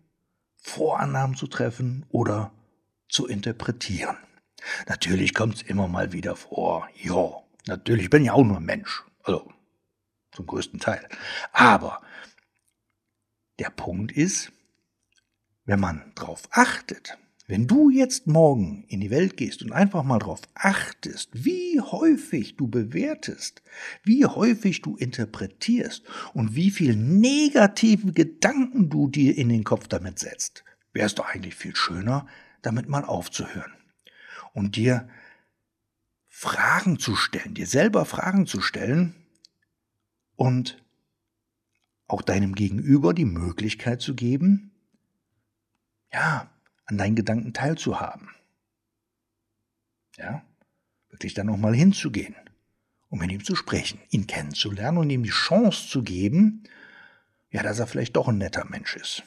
Vorannahmen 0.58 1.36
zu 1.36 1.48
treffen 1.48 2.06
oder 2.10 2.52
zu 3.08 3.26
interpretieren. 3.28 4.18
Natürlich 4.88 5.34
kommt 5.34 5.56
es 5.56 5.62
immer 5.62 5.88
mal 5.88 6.12
wieder 6.12 6.36
vor. 6.36 6.90
Ja, 6.96 7.42
natürlich, 7.68 8.06
ich 8.06 8.10
bin 8.10 8.26
ja 8.26 8.34
auch 8.34 8.44
nur 8.44 8.60
Mensch. 8.60 9.04
Also 9.24 9.52
zum 10.32 10.46
größten 10.46 10.80
Teil. 10.80 11.08
Aber 11.54 12.02
der 13.58 13.70
Punkt 13.70 14.12
ist, 14.12 14.52
wenn 15.70 15.80
man 15.80 16.12
darauf 16.16 16.50
achtet, 16.50 17.20
wenn 17.46 17.68
du 17.68 17.92
jetzt 17.92 18.26
morgen 18.26 18.86
in 18.88 19.02
die 19.02 19.12
Welt 19.12 19.38
gehst 19.38 19.62
und 19.62 19.72
einfach 19.72 20.04
mal 20.04 20.18
darauf 20.18 20.42
achtest, 20.56 21.30
wie 21.46 21.80
häufig 21.80 22.58
du 22.58 22.68
bewertest, 22.68 23.62
wie 24.04 24.26
häufig 24.26 24.82
du 24.82 24.96
interpretierst 24.96 26.04
und 26.34 26.56
wie 26.56 26.72
viel 26.72 26.96
negative 26.96 28.14
Gedanken 28.14 28.90
du 28.90 29.10
dir 29.10 29.38
in 29.38 29.50
den 29.50 29.64
Kopf 29.64 29.88
damit 29.88 30.18
setzt, 30.18 30.64
wäre 30.92 31.06
es 31.06 31.14
doch 31.14 31.28
eigentlich 31.28 31.54
viel 31.54 31.76
schöner, 31.76 32.26
damit 32.64 32.90
mal 32.90 33.06
aufzuhören 33.06 33.74
und 34.54 34.76
dir 34.76 35.08
Fragen 36.30 36.98
zu 36.98 37.16
stellen, 37.16 37.54
dir 37.54 37.68
selber 37.68 38.06
Fragen 38.06 38.48
zu 38.48 38.60
stellen 38.62 39.14
und 40.36 40.84
auch 42.08 42.24
deinem 42.24 42.56
Gegenüber 42.56 43.14
die 43.14 43.26
Möglichkeit 43.26 44.02
zu 44.02 44.16
geben, 44.16 44.72
ja, 46.12 46.50
an 46.86 46.98
deinen 46.98 47.16
Gedanken 47.16 47.54
teilzuhaben. 47.54 48.30
Ja, 50.18 50.44
wirklich 51.10 51.34
dann 51.34 51.48
nochmal 51.48 51.76
hinzugehen 51.76 52.36
um 53.10 53.20
mit 53.20 53.32
ihm 53.32 53.44
zu 53.44 53.56
sprechen, 53.56 54.00
ihn 54.12 54.28
kennenzulernen 54.28 55.00
und 55.00 55.10
ihm 55.10 55.24
die 55.24 55.30
Chance 55.30 55.88
zu 55.88 56.04
geben, 56.04 56.64
ja, 57.52 57.64
dass 57.64 57.80
er 57.80 57.88
vielleicht 57.88 58.16
doch 58.16 58.28
ein 58.28 58.38
netter 58.38 58.66
Mensch 58.66 58.96
ist. 58.96 59.24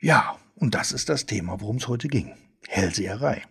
Ja, 0.00 0.38
und 0.56 0.74
das 0.74 0.92
ist 0.92 1.10
das 1.10 1.26
Thema, 1.26 1.60
worum 1.60 1.76
es 1.76 1.88
heute 1.88 2.08
ging. 2.08 2.34
Hellseherei. 2.66 3.42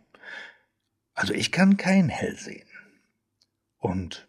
Also 1.14 1.34
ich 1.34 1.52
kann 1.52 1.78
kein 1.78 2.10
Hell 2.10 2.36
sehen. 2.38 2.68
Und 3.78 4.28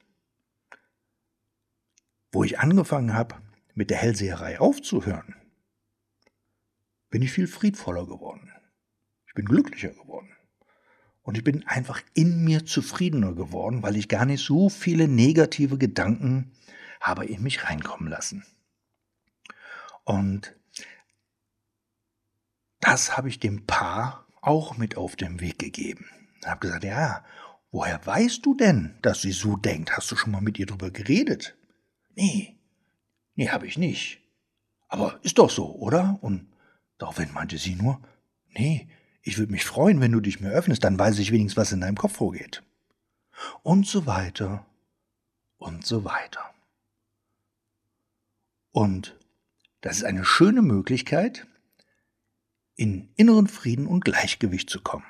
wo 2.31 2.45
ich 2.45 2.59
angefangen 2.59 3.15
habe, 3.15 3.37
mit 3.75 3.89
der 3.89 3.97
Hellseherei 3.97 4.61
aufzuhören, 4.61 5.35
bin 7.11 7.23
ich 7.23 7.33
viel 7.33 7.47
friedvoller 7.47 8.07
geworden. 8.07 8.53
Ich 9.27 9.35
bin 9.35 9.45
glücklicher 9.45 9.91
geworden. 9.91 10.35
Und 11.23 11.37
ich 11.37 11.45
bin 11.45 11.67
einfach 11.67 12.01
in 12.15 12.45
mir 12.45 12.65
zufriedener 12.65 13.35
geworden, 13.35 13.83
weil 13.83 13.97
ich 13.97 14.09
gar 14.09 14.25
nicht 14.25 14.45
so 14.45 14.69
viele 14.69 15.07
negative 15.07 15.77
Gedanken 15.77 16.53
habe 17.01 17.27
in 17.27 17.43
mich 17.43 17.65
reinkommen 17.65 18.09
lassen. 18.09 18.45
Und 20.05 20.57
das 22.81 23.17
habe 23.17 23.29
ich 23.29 23.39
dem 23.39 23.67
Paar 23.67 24.27
auch 24.41 24.77
mit 24.77 24.97
auf 24.97 25.17
den 25.17 25.41
Weg 25.41 25.59
gegeben. 25.59 26.07
Ich 26.41 26.47
habe 26.47 26.61
gesagt, 26.61 26.85
ja, 26.85 27.25
woher 27.71 28.05
weißt 28.05 28.45
du 28.45 28.55
denn, 28.55 28.99
dass 29.03 29.21
sie 29.21 29.33
so 29.33 29.57
denkt? 29.57 29.97
Hast 29.97 30.11
du 30.11 30.17
schon 30.17 30.33
mal 30.33 30.41
mit 30.41 30.59
ihr 30.59 30.67
drüber 30.67 30.91
geredet? 30.91 31.57
Nee, 32.17 32.59
nee, 33.35 33.51
habe 33.51 33.67
ich 33.67 33.77
nicht. 33.77 34.21
Aber 34.89 35.21
ist 35.23 35.39
doch 35.39 35.51
so, 35.51 35.77
oder? 35.77 36.19
Und 36.23 36.51
daraufhin 37.01 37.33
meinte 37.33 37.59
sie 37.59 37.75
nur, 37.75 38.01
nee, 38.51 38.89
ich 39.23 39.39
würde 39.39 39.53
mich 39.53 39.65
freuen, 39.65 40.01
wenn 40.01 40.13
du 40.13 40.21
dich 40.21 40.41
mir 40.41 40.51
öffnest, 40.51 40.85
dann 40.85 40.99
weiß 40.99 41.19
ich 41.19 41.33
wenigstens, 41.33 41.61
was 41.61 41.73
in 41.73 41.81
deinem 41.81 41.97
Kopf 41.97 42.17
vorgeht. 42.17 42.63
Und 43.63 43.87
so 43.87 44.07
weiter 44.07 44.67
und 45.59 45.85
so 45.85 46.05
weiter. 46.05 46.55
Und 48.71 49.17
das 49.81 49.99
ist 49.99 50.05
eine 50.05 50.25
schöne 50.25 50.63
Möglichkeit, 50.63 51.47
in 52.77 53.11
inneren 53.17 53.47
Frieden 53.47 53.87
und 53.87 54.05
Gleichgewicht 54.05 54.71
zu 54.71 54.81
kommen. 54.81 55.05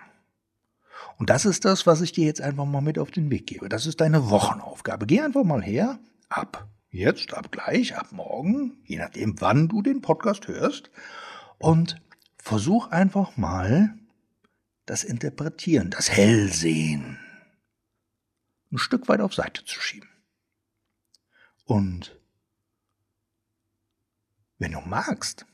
Und 1.19 1.31
das 1.31 1.45
ist 1.45 1.65
das, 1.65 1.87
was 1.87 2.01
ich 2.01 2.13
dir 2.13 2.25
jetzt 2.25 2.41
einfach 2.41 2.65
mal 2.65 2.81
mit 2.81 2.99
auf 2.99 3.11
den 3.11 3.31
Weg 3.31 3.47
gebe. 3.47 3.69
Das 3.69 3.87
ist 3.87 4.01
deine 4.01 4.31
Wochenaufgabe. 4.31 5.07
Geh 5.07 5.21
einfach 5.21 5.45
mal 5.45 5.63
her, 5.63 5.99
ab 6.29 6.69
jetzt, 6.91 7.35
ab 7.35 7.53
gleich, 7.53 7.97
ab 7.97 8.09
morgen, 8.11 8.79
je 8.85 8.99
nachdem, 8.99 9.41
wann 9.41 9.69
du 9.69 9.83
den 9.83 10.01
Podcast 10.01 10.49
hörst, 10.49 10.91
und 11.61 12.01
versuch 12.39 12.89
einfach 12.89 13.37
mal 13.37 13.95
das 14.87 15.05
Interpretieren, 15.05 15.91
das 15.91 16.11
Hellsehen 16.11 17.19
ein 18.73 18.79
Stück 18.79 19.09
weit 19.09 19.21
auf 19.21 19.35
Seite 19.35 19.65
zu 19.65 19.81
schieben. 19.81 20.09
Und 21.65 22.19
wenn 24.59 24.73
du 24.73 24.81
magst, 24.81 25.47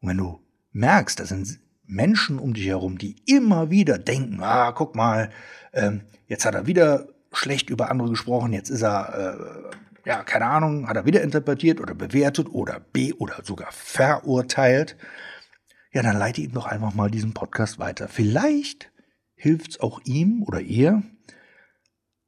und 0.00 0.08
wenn 0.08 0.16
du 0.16 0.40
merkst, 0.72 1.20
das 1.20 1.28
sind 1.30 1.60
Menschen 1.84 2.38
um 2.38 2.54
dich 2.54 2.66
herum, 2.66 2.98
die 2.98 3.16
immer 3.26 3.70
wieder 3.70 3.98
denken, 3.98 4.42
ah, 4.42 4.72
guck 4.72 4.94
mal, 4.94 5.30
ähm, 5.72 6.02
jetzt 6.26 6.44
hat 6.44 6.54
er 6.54 6.66
wieder 6.66 7.08
schlecht 7.32 7.70
über 7.70 7.90
andere 7.90 8.10
gesprochen, 8.10 8.52
jetzt 8.52 8.70
ist 8.70 8.82
er, 8.82 9.70
äh, 9.70 9.76
ja, 10.04 10.22
keine 10.24 10.46
Ahnung, 10.46 10.88
hat 10.88 10.96
er 10.96 11.06
wieder 11.06 11.22
interpretiert 11.22 11.80
oder 11.80 11.94
bewertet 11.94 12.48
oder 12.48 12.80
be 12.80 13.14
oder 13.18 13.42
sogar 13.44 13.72
verurteilt, 13.72 14.96
ja, 15.92 16.02
dann 16.02 16.16
leite 16.16 16.40
ihm 16.40 16.52
doch 16.52 16.66
einfach 16.66 16.94
mal 16.94 17.10
diesen 17.10 17.34
Podcast 17.34 17.78
weiter. 17.78 18.08
Vielleicht 18.08 18.92
hilft 19.34 19.70
es 19.72 19.80
auch 19.80 20.00
ihm 20.04 20.42
oder 20.44 20.60
ihr, 20.60 21.02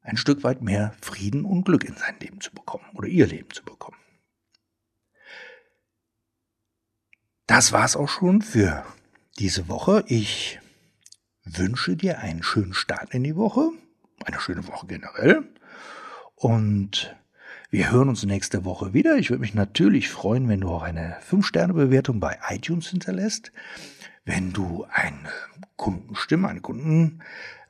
ein 0.01 0.17
Stück 0.17 0.43
weit 0.43 0.61
mehr 0.61 0.93
Frieden 1.01 1.45
und 1.45 1.63
Glück 1.63 1.85
in 1.85 1.95
sein 1.95 2.19
Leben 2.19 2.41
zu 2.41 2.51
bekommen 2.51 2.85
oder 2.93 3.07
ihr 3.07 3.25
Leben 3.25 3.49
zu 3.51 3.63
bekommen. 3.63 3.97
Das 7.47 7.71
war's 7.71 7.95
auch 7.95 8.09
schon 8.09 8.41
für 8.41 8.85
diese 9.39 9.69
Woche. 9.69 10.03
Ich 10.07 10.59
wünsche 11.45 11.95
dir 11.95 12.19
einen 12.19 12.43
schönen 12.43 12.73
Start 12.73 13.13
in 13.13 13.23
die 13.23 13.35
Woche, 13.35 13.69
eine 14.25 14.39
schöne 14.39 14.67
Woche 14.67 14.87
generell 14.87 15.43
und 16.35 17.15
wir 17.73 17.91
hören 17.91 18.07
uns 18.07 18.23
nächste 18.23 18.65
Woche 18.65 18.93
wieder. 18.93 19.17
Ich 19.17 19.31
würde 19.31 19.41
mich 19.41 19.55
natürlich 19.55 20.07
freuen, 20.07 20.47
wenn 20.47 20.61
du 20.61 20.69
auch 20.69 20.83
eine 20.83 21.17
5-Sterne-Bewertung 21.27 22.19
bei 22.19 22.37
iTunes 22.49 22.89
hinterlässt, 22.89 23.51
wenn 24.25 24.53
du 24.53 24.85
eine 24.91 25.17
Kundenstimme, 25.75 26.49
eine 26.49 26.61
Kundenmeinung 26.61 27.19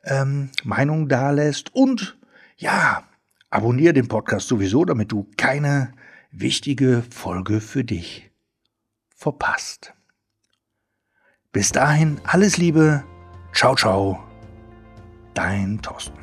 ähm, 0.03 1.07
dalässt 1.07 1.73
und 1.73 2.17
ja, 2.57 3.05
abonniere 3.49 3.93
den 3.93 4.09
Podcast 4.09 4.49
sowieso, 4.49 4.83
damit 4.83 5.09
du 5.13 5.31
keine 5.37 5.93
wichtige 6.31 7.01
Folge 7.09 7.61
für 7.61 7.85
dich 7.85 8.29
verpasst. 9.15 9.93
Bis 11.53 11.71
dahin 11.71 12.19
alles 12.25 12.57
Liebe, 12.57 13.05
ciao, 13.53 13.73
ciao, 13.73 14.21
dein 15.33 15.81
Thorsten. 15.81 16.22